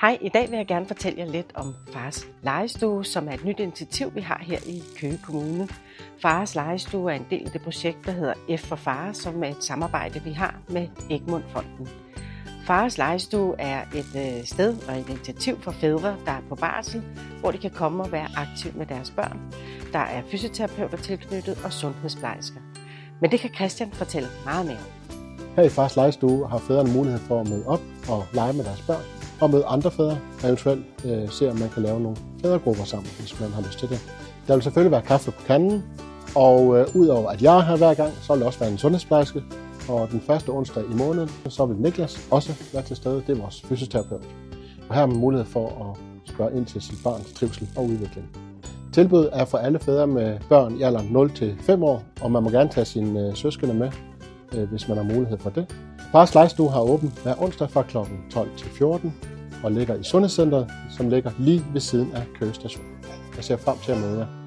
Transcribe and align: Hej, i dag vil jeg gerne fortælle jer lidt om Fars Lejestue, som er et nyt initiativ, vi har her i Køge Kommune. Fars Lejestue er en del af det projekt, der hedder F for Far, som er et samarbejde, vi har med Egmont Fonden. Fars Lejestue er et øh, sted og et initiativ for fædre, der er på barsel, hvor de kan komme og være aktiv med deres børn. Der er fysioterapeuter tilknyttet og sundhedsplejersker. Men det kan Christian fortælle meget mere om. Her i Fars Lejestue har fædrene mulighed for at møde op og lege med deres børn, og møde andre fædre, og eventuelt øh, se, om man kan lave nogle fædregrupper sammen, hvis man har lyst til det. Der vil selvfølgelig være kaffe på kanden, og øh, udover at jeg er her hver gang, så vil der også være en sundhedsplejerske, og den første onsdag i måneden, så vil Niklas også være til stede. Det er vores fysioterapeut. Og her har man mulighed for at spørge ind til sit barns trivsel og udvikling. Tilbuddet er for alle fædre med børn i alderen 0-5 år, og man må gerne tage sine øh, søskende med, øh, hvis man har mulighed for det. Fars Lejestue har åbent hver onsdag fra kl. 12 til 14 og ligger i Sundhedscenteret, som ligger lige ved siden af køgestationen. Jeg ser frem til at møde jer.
Hej, 0.00 0.18
i 0.20 0.28
dag 0.28 0.50
vil 0.50 0.56
jeg 0.56 0.66
gerne 0.66 0.86
fortælle 0.86 1.18
jer 1.18 1.26
lidt 1.26 1.52
om 1.54 1.74
Fars 1.92 2.26
Lejestue, 2.42 3.04
som 3.04 3.28
er 3.28 3.32
et 3.32 3.44
nyt 3.44 3.60
initiativ, 3.60 4.14
vi 4.14 4.20
har 4.20 4.42
her 4.42 4.58
i 4.66 4.82
Køge 5.00 5.20
Kommune. 5.24 5.68
Fars 6.22 6.54
Lejestue 6.54 7.12
er 7.12 7.16
en 7.16 7.26
del 7.30 7.46
af 7.46 7.50
det 7.50 7.62
projekt, 7.62 7.98
der 8.06 8.12
hedder 8.12 8.34
F 8.56 8.60
for 8.60 8.76
Far, 8.76 9.12
som 9.12 9.42
er 9.42 9.48
et 9.48 9.64
samarbejde, 9.64 10.22
vi 10.22 10.32
har 10.32 10.54
med 10.68 10.88
Egmont 11.10 11.44
Fonden. 11.52 11.88
Fars 12.66 12.98
Lejestue 12.98 13.54
er 13.58 13.82
et 13.94 14.38
øh, 14.38 14.44
sted 14.44 14.76
og 14.88 14.98
et 14.98 15.08
initiativ 15.08 15.60
for 15.60 15.70
fædre, 15.70 16.16
der 16.26 16.32
er 16.32 16.42
på 16.48 16.54
barsel, 16.54 17.02
hvor 17.40 17.50
de 17.50 17.58
kan 17.58 17.70
komme 17.70 18.02
og 18.02 18.12
være 18.12 18.28
aktiv 18.36 18.72
med 18.74 18.86
deres 18.86 19.10
børn. 19.10 19.40
Der 19.92 19.98
er 19.98 20.22
fysioterapeuter 20.30 20.96
tilknyttet 20.96 21.58
og 21.64 21.72
sundhedsplejersker. 21.72 22.60
Men 23.20 23.30
det 23.30 23.40
kan 23.40 23.54
Christian 23.54 23.92
fortælle 23.92 24.28
meget 24.44 24.66
mere 24.66 24.78
om. 24.78 25.18
Her 25.56 25.62
i 25.62 25.68
Fars 25.68 25.96
Lejestue 25.96 26.48
har 26.48 26.58
fædrene 26.58 26.92
mulighed 26.92 27.20
for 27.20 27.40
at 27.40 27.48
møde 27.48 27.66
op 27.66 27.80
og 28.08 28.24
lege 28.32 28.52
med 28.52 28.64
deres 28.64 28.82
børn, 28.86 29.25
og 29.40 29.50
møde 29.50 29.64
andre 29.64 29.90
fædre, 29.90 30.18
og 30.42 30.44
eventuelt 30.44 30.84
øh, 31.04 31.28
se, 31.30 31.50
om 31.50 31.58
man 31.58 31.68
kan 31.68 31.82
lave 31.82 32.00
nogle 32.00 32.16
fædregrupper 32.42 32.84
sammen, 32.84 33.10
hvis 33.18 33.40
man 33.40 33.50
har 33.50 33.62
lyst 33.62 33.78
til 33.78 33.88
det. 33.88 34.00
Der 34.46 34.54
vil 34.54 34.62
selvfølgelig 34.62 34.92
være 34.92 35.02
kaffe 35.02 35.30
på 35.30 35.42
kanden, 35.46 35.84
og 36.34 36.78
øh, 36.78 36.86
udover 36.94 37.30
at 37.30 37.42
jeg 37.42 37.56
er 37.56 37.62
her 37.62 37.76
hver 37.76 37.94
gang, 37.94 38.12
så 38.22 38.32
vil 38.32 38.40
der 38.40 38.46
også 38.46 38.58
være 38.58 38.70
en 38.70 38.78
sundhedsplejerske, 38.78 39.42
og 39.88 40.10
den 40.10 40.20
første 40.20 40.50
onsdag 40.50 40.82
i 40.90 40.94
måneden, 40.94 41.30
så 41.48 41.66
vil 41.66 41.76
Niklas 41.76 42.28
også 42.30 42.52
være 42.72 42.82
til 42.82 42.96
stede. 42.96 43.22
Det 43.26 43.36
er 43.36 43.40
vores 43.40 43.62
fysioterapeut. 43.62 44.22
Og 44.88 44.94
her 44.94 45.00
har 45.00 45.06
man 45.06 45.16
mulighed 45.16 45.46
for 45.46 45.66
at 45.66 46.30
spørge 46.34 46.56
ind 46.56 46.66
til 46.66 46.80
sit 46.80 46.98
barns 47.04 47.32
trivsel 47.32 47.68
og 47.76 47.84
udvikling. 47.84 48.28
Tilbuddet 48.92 49.30
er 49.32 49.44
for 49.44 49.58
alle 49.58 49.78
fædre 49.78 50.06
med 50.06 50.38
børn 50.48 50.76
i 50.76 50.82
alderen 50.82 51.16
0-5 51.16 51.84
år, 51.84 52.02
og 52.20 52.32
man 52.32 52.42
må 52.42 52.50
gerne 52.50 52.70
tage 52.70 52.84
sine 52.84 53.28
øh, 53.28 53.36
søskende 53.36 53.74
med, 53.74 53.90
øh, 54.54 54.68
hvis 54.68 54.88
man 54.88 54.96
har 54.96 55.04
mulighed 55.04 55.38
for 55.38 55.50
det. 55.50 55.74
Fars 56.12 56.34
Lejestue 56.34 56.70
har 56.70 56.80
åbent 56.80 57.22
hver 57.22 57.42
onsdag 57.42 57.70
fra 57.70 57.82
kl. 57.82 57.96
12 58.30 58.50
til 58.56 58.66
14 58.78 59.14
og 59.64 59.72
ligger 59.72 59.94
i 59.94 60.02
Sundhedscenteret, 60.02 60.72
som 60.96 61.08
ligger 61.08 61.30
lige 61.38 61.64
ved 61.72 61.80
siden 61.80 62.12
af 62.14 62.22
køgestationen. 62.40 62.90
Jeg 63.36 63.44
ser 63.44 63.56
frem 63.56 63.76
til 63.84 63.92
at 63.92 63.98
møde 63.98 64.18
jer. 64.18 64.45